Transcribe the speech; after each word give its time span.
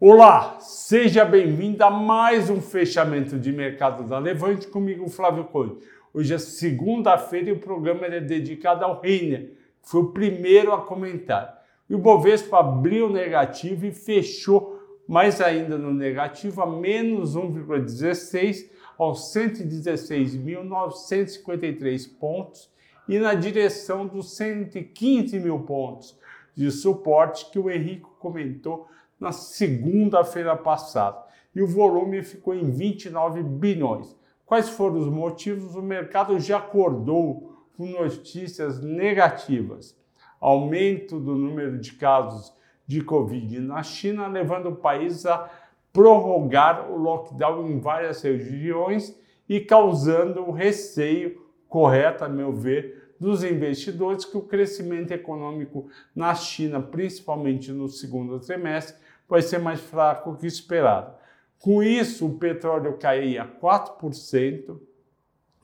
Olá, 0.00 0.60
seja 0.60 1.24
bem-vindo 1.24 1.82
a 1.82 1.90
mais 1.90 2.48
um 2.48 2.60
fechamento 2.60 3.36
de 3.36 3.50
mercado 3.50 4.04
da 4.04 4.16
Levante 4.16 4.68
comigo, 4.68 5.08
Flávio 5.08 5.42
Conde. 5.46 5.74
Hoje 6.14 6.34
é 6.34 6.38
segunda-feira 6.38 7.48
e 7.48 7.52
o 7.52 7.58
programa 7.58 8.06
é 8.06 8.20
dedicado 8.20 8.84
ao 8.84 9.00
Reiner, 9.00 9.54
que 9.82 9.90
foi 9.90 10.02
o 10.02 10.12
primeiro 10.12 10.72
a 10.72 10.80
comentar. 10.80 11.64
E 11.90 11.96
o 11.96 11.98
Bovespa 11.98 12.60
abriu 12.60 13.10
negativo 13.10 13.86
e 13.86 13.92
fechou 13.92 14.80
mais 15.08 15.40
ainda 15.40 15.76
no 15.76 15.92
negativo, 15.92 16.62
a 16.62 16.66
menos 16.66 17.36
1,16 17.36 18.70
aos 18.96 19.34
116.953 19.34 22.08
pontos 22.20 22.70
e 23.08 23.18
na 23.18 23.34
direção 23.34 24.06
dos 24.06 24.36
115 24.36 25.40
mil 25.40 25.58
pontos 25.58 26.16
de 26.54 26.70
suporte 26.70 27.50
que 27.50 27.58
o 27.58 27.68
Henrique 27.68 28.06
comentou 28.20 28.86
na 29.18 29.32
segunda-feira 29.32 30.56
passada 30.56 31.24
e 31.54 31.62
o 31.62 31.66
volume 31.66 32.22
ficou 32.22 32.54
em 32.54 32.70
29 32.70 33.42
bilhões. 33.42 34.16
Quais 34.46 34.68
foram 34.68 34.98
os 34.98 35.08
motivos? 35.08 35.74
O 35.74 35.82
mercado 35.82 36.38
já 36.38 36.58
acordou 36.58 37.66
com 37.76 37.86
notícias 37.86 38.82
negativas. 38.82 39.96
Aumento 40.40 41.18
do 41.18 41.34
número 41.34 41.78
de 41.78 41.92
casos 41.92 42.52
de 42.86 43.02
Covid 43.02 43.60
na 43.60 43.82
China, 43.82 44.26
levando 44.26 44.70
o 44.70 44.76
país 44.76 45.26
a 45.26 45.50
prorrogar 45.92 46.90
o 46.90 46.96
lockdown 46.96 47.68
em 47.68 47.80
várias 47.80 48.22
regiões 48.22 49.18
e 49.48 49.60
causando 49.60 50.50
receio 50.50 51.46
correto, 51.68 52.24
a 52.24 52.28
meu 52.28 52.52
ver, 52.52 53.14
dos 53.20 53.42
investidores 53.42 54.24
que 54.24 54.36
o 54.36 54.42
crescimento 54.42 55.10
econômico 55.10 55.88
na 56.14 56.34
China, 56.34 56.80
principalmente 56.80 57.72
no 57.72 57.88
segundo 57.88 58.38
trimestre, 58.38 58.96
vai 59.28 59.42
ser 59.42 59.58
mais 59.58 59.80
fraco 59.80 60.36
que 60.36 60.46
esperado. 60.46 61.14
Com 61.58 61.82
isso, 61.82 62.26
o 62.26 62.38
petróleo 62.38 62.96
caía 62.98 63.44
4%, 63.60 64.80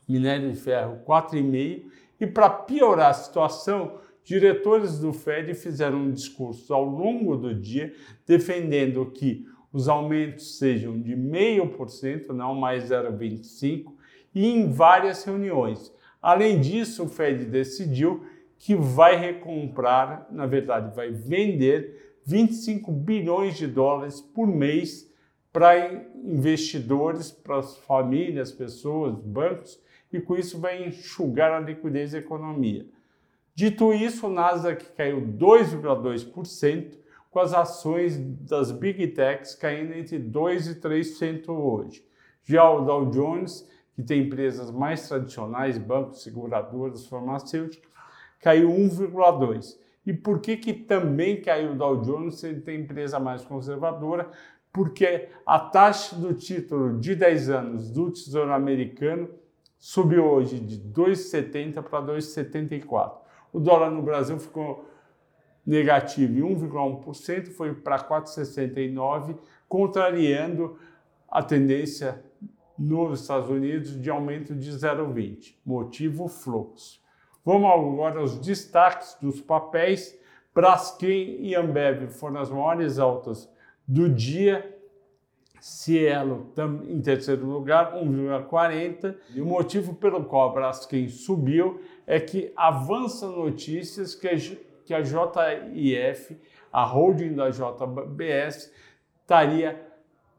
minério 0.08 0.50
de 0.50 0.58
ferro 0.58 1.00
4,5%, 1.06 1.84
e 2.20 2.26
para 2.26 2.50
piorar 2.50 3.10
a 3.10 3.14
situação, 3.14 3.98
diretores 4.24 4.98
do 4.98 5.12
Fed 5.12 5.54
fizeram 5.54 5.98
um 5.98 6.10
discurso 6.10 6.72
ao 6.72 6.84
longo 6.84 7.36
do 7.36 7.54
dia 7.54 7.94
defendendo 8.26 9.04
que 9.10 9.46
os 9.72 9.88
aumentos 9.88 10.58
sejam 10.58 11.00
de 11.00 11.14
0,5%, 11.16 12.28
não 12.28 12.54
mais 12.54 12.90
0,25%, 12.90 13.86
e 14.34 14.46
em 14.46 14.70
várias 14.70 15.24
reuniões. 15.24 15.92
Além 16.22 16.60
disso, 16.60 17.04
o 17.04 17.08
Fed 17.08 17.44
decidiu 17.44 18.24
que 18.56 18.74
vai 18.74 19.16
recomprar, 19.16 20.26
na 20.30 20.46
verdade, 20.46 20.94
vai 20.94 21.10
vender 21.10 22.13
25 22.24 22.90
bilhões 22.90 23.56
de 23.56 23.66
dólares 23.66 24.20
por 24.20 24.46
mês 24.46 25.10
para 25.52 26.04
investidores, 26.24 27.30
para 27.30 27.58
as 27.58 27.76
famílias, 27.76 28.50
pessoas, 28.50 29.14
bancos, 29.14 29.80
e 30.12 30.20
com 30.20 30.36
isso 30.36 30.58
vai 30.58 30.86
enxugar 30.86 31.52
a 31.52 31.60
liquidez 31.60 32.12
da 32.12 32.18
economia. 32.18 32.86
Dito 33.54 33.92
isso, 33.92 34.26
o 34.26 34.30
Nasdaq 34.30 34.84
caiu 34.96 35.20
2,2%, 35.20 36.96
com 37.30 37.40
as 37.40 37.52
ações 37.52 38.16
das 38.16 38.70
Big 38.70 39.08
Techs 39.08 39.54
caindo 39.54 39.92
entre 39.92 40.18
2% 40.18 40.70
e 40.70 40.74
3% 40.80 41.48
hoje. 41.48 42.04
Já 42.44 42.68
o 42.68 42.84
Dow 42.84 43.10
Jones, 43.10 43.68
que 43.94 44.02
tem 44.02 44.22
empresas 44.22 44.70
mais 44.70 45.08
tradicionais, 45.08 45.78
bancos, 45.78 46.22
seguradoras, 46.22 47.06
farmacêuticos, 47.06 47.88
caiu 48.40 48.70
1,2%. 48.70 49.83
E 50.06 50.12
por 50.12 50.40
que, 50.40 50.56
que 50.56 50.72
também 50.72 51.40
caiu 51.40 51.72
o 51.72 51.74
Dow 51.74 52.00
Jones 52.00 52.36
se 52.36 52.48
ele 52.48 52.60
tem 52.60 52.80
empresa 52.80 53.18
mais 53.18 53.42
conservadora? 53.44 54.30
Porque 54.72 55.28
a 55.46 55.58
taxa 55.58 56.16
do 56.16 56.34
título 56.34 56.98
de 56.98 57.14
10 57.14 57.50
anos 57.50 57.90
do 57.90 58.10
Tesouro 58.10 58.52
Americano 58.52 59.30
subiu 59.78 60.24
hoje 60.24 60.58
de 60.58 60.78
2,70 60.78 61.82
para 61.82 62.02
2,74. 62.02 63.18
O 63.52 63.60
dólar 63.60 63.90
no 63.90 64.02
Brasil 64.02 64.38
ficou 64.38 64.90
negativo 65.66 66.38
em 66.38 66.56
1,1%, 66.56 67.48
foi 67.48 67.74
para 67.74 67.98
4,69, 67.98 69.38
contrariando 69.68 70.78
a 71.28 71.42
tendência 71.42 72.22
nos 72.78 73.20
Estados 73.20 73.48
Unidos 73.48 74.00
de 74.00 74.10
aumento 74.10 74.54
de 74.54 74.70
0,20. 74.70 75.54
Motivo 75.64 76.28
fluxo. 76.28 77.03
Vamos 77.44 77.70
agora 77.70 78.20
aos 78.20 78.38
destaques 78.38 79.18
dos 79.20 79.40
papéis. 79.40 80.18
Braskem 80.54 81.44
e 81.44 81.54
Ambev 81.54 82.08
foram 82.08 82.40
as 82.40 82.48
maiores 82.48 82.98
altas 82.98 83.52
do 83.86 84.08
dia. 84.08 84.72
Cielo 85.60 86.52
em 86.88 87.00
terceiro 87.00 87.46
lugar, 87.46 87.94
1,40. 87.94 89.16
E 89.34 89.40
o 89.42 89.46
motivo 89.46 89.94
pelo 89.94 90.24
qual 90.24 90.50
a 90.50 90.52
Braskem 90.52 91.08
subiu 91.08 91.80
é 92.06 92.18
que 92.18 92.52
avança 92.56 93.26
notícias 93.26 94.14
que 94.14 94.28
a, 94.28 95.02
JIF, 95.02 96.38
a 96.72 96.84
holding 96.84 97.34
da 97.34 97.50
JBS, 97.50 98.72
estaria 99.20 99.86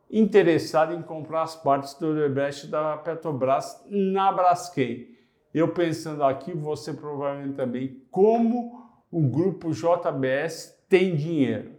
interessada 0.10 0.94
em 0.94 1.02
comprar 1.02 1.44
as 1.44 1.56
partes 1.56 1.96
do 1.96 2.12
Odebrecht 2.12 2.68
da 2.68 2.98
Petrobras 2.98 3.84
na 3.90 4.32
Braskem 4.32 5.16
eu 5.60 5.70
pensando 5.70 6.24
aqui, 6.24 6.52
você 6.52 6.94
provavelmente 6.94 7.56
também, 7.56 8.02
como 8.12 8.84
o 9.10 9.22
grupo 9.22 9.72
JBS 9.72 10.78
tem 10.90 11.16
dinheiro. 11.16 11.72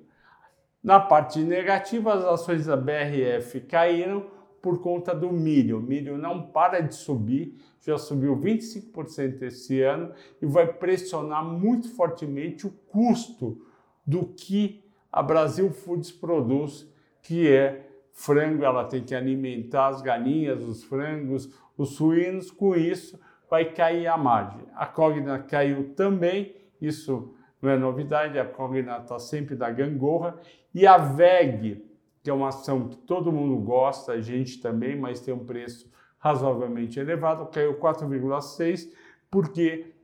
Na 0.83 0.99
parte 0.99 1.41
negativa, 1.41 2.15
as 2.15 2.25
ações 2.25 2.67
da 2.67 2.77
BRF 2.77 3.61
caíram 3.63 4.31
por 4.63 4.81
conta 4.81 5.15
do 5.15 5.31
milho. 5.31 5.79
O 5.79 5.83
milho 5.83 6.17
não 6.17 6.43
para 6.43 6.81
de 6.81 6.95
subir, 6.95 7.57
já 7.81 7.99
subiu 7.99 8.37
25% 8.37 9.43
esse 9.43 9.83
ano 9.83 10.13
e 10.41 10.47
vai 10.47 10.73
pressionar 10.73 11.45
muito 11.45 11.95
fortemente 11.95 12.67
o 12.67 12.71
custo 12.71 13.61
do 14.07 14.27
que 14.27 14.83
a 15.13 15.23
Brasil 15.23 15.71
Foods 15.71 16.11
produz, 16.11 16.91
que 17.23 17.47
é 17.47 17.89
frango. 18.13 18.65
Ela 18.65 18.85
tem 18.85 19.05
que 19.05 19.15
alimentar 19.15 19.89
as 19.89 20.01
galinhas, 20.01 20.63
os 20.63 20.83
frangos, 20.83 21.53
os 21.77 21.91
suínos. 21.91 22.51
Com 22.51 22.75
isso, 22.75 23.21
vai 23.51 23.73
cair 23.73 24.07
a 24.07 24.17
margem. 24.17 24.63
A 24.75 24.87
Cogna 24.87 25.39
caiu 25.39 25.95
também, 25.95 26.55
isso 26.81 27.35
não 27.61 27.71
é 27.71 27.79
novidade, 27.79 28.39
a 28.39 28.45
Cogna 28.45 28.99
está 28.99 29.19
sempre 29.19 29.55
da 29.55 29.71
gangorra. 29.71 30.39
E 30.75 30.87
a 30.87 30.99
VEG, 30.99 31.85
que 32.23 32.31
é 32.31 32.33
uma 32.33 32.49
ação 32.49 32.89
que 32.89 32.97
todo 32.97 33.33
mundo 33.33 33.57
gosta, 33.65 34.13
a 34.13 34.21
gente 34.21 34.61
também, 34.61 34.99
mas 34.99 35.21
tem 35.21 35.33
um 35.33 35.45
preço 35.45 35.91
razoavelmente 36.19 36.99
elevado, 36.99 37.47
caiu 37.47 37.79
4,6%, 37.79 38.91
porque 39.31 39.95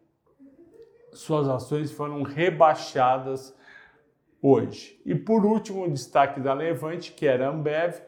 suas 1.12 1.48
ações 1.48 1.92
foram 1.92 2.22
rebaixadas 2.22 3.54
hoje. 4.41 5.00
E 5.04 5.14
por 5.14 5.44
último, 5.44 5.84
o 5.84 5.91
destaque 5.91 6.41
da 6.41 6.54
Levante, 6.54 7.12
que 7.12 7.26
era 7.26 7.48
a 7.48 7.50
Ambev, 7.50 8.00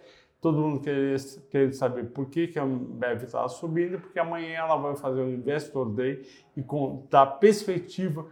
todo 0.44 0.60
mundo 0.60 0.78
querendo 0.78 1.72
saber 1.72 2.04
por 2.10 2.26
que, 2.26 2.48
que 2.48 2.58
a 2.58 2.64
Ambev 2.64 3.22
está 3.22 3.48
subindo, 3.48 3.98
porque 3.98 4.18
amanhã 4.18 4.58
ela 4.58 4.76
vai 4.76 4.94
fazer 4.94 5.22
um 5.22 5.30
Investor 5.32 5.88
Day 5.88 6.20
e 6.54 6.62
contar 6.62 7.24
perspectiva 7.38 8.26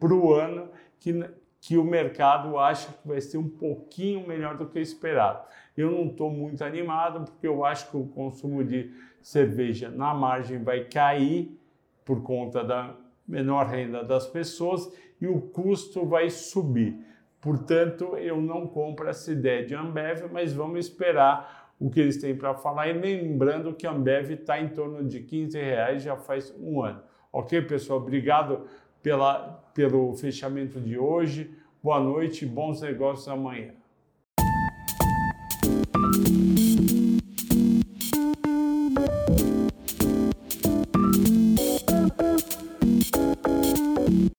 para 0.00 0.14
o 0.14 0.32
ano 0.32 0.70
que, 0.98 1.12
que 1.60 1.76
o 1.76 1.84
mercado 1.84 2.58
acha 2.58 2.90
que 2.94 3.06
vai 3.06 3.20
ser 3.20 3.36
um 3.36 3.50
pouquinho 3.50 4.26
melhor 4.26 4.56
do 4.56 4.64
que 4.64 4.80
esperado. 4.80 5.46
Eu 5.76 5.90
não 5.90 6.06
estou 6.06 6.30
muito 6.30 6.64
animado, 6.64 7.26
porque 7.26 7.46
eu 7.46 7.66
acho 7.66 7.90
que 7.90 7.98
o 7.98 8.06
consumo 8.06 8.64
de 8.64 8.90
cerveja 9.20 9.90
na 9.90 10.14
margem 10.14 10.64
vai 10.64 10.84
cair 10.84 11.54
por 12.02 12.22
conta 12.22 12.64
da 12.64 12.96
menor 13.28 13.66
renda 13.66 14.02
das 14.02 14.26
pessoas 14.26 14.90
e 15.20 15.26
o 15.26 15.38
custo 15.38 16.06
vai 16.06 16.30
subir. 16.30 17.11
Portanto, 17.42 18.16
eu 18.16 18.40
não 18.40 18.68
compro 18.68 19.08
essa 19.08 19.32
ideia 19.32 19.66
de 19.66 19.74
Ambev, 19.74 20.30
mas 20.32 20.52
vamos 20.52 20.86
esperar 20.86 21.74
o 21.78 21.90
que 21.90 21.98
eles 21.98 22.16
têm 22.16 22.36
para 22.36 22.54
falar. 22.54 22.88
E 22.88 22.92
lembrando 22.92 23.74
que 23.74 23.84
a 23.84 23.90
Ambev 23.90 24.30
está 24.30 24.60
em 24.60 24.68
torno 24.68 25.04
de 25.04 25.18
15 25.20 25.58
reais 25.58 26.04
já 26.04 26.16
faz 26.16 26.54
um 26.56 26.80
ano. 26.80 27.02
Ok, 27.32 27.60
pessoal? 27.62 27.98
Obrigado 27.98 28.64
pela, 29.02 29.60
pelo 29.74 30.14
fechamento 30.14 30.80
de 30.80 30.96
hoje. 30.96 31.52
Boa 31.82 31.98
noite, 31.98 32.46
bons 32.46 32.80
negócios 32.80 33.26
amanhã. 33.26 33.74